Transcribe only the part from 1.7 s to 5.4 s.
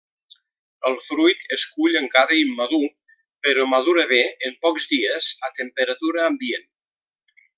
cull encara immadur, però madura bé en pocs dies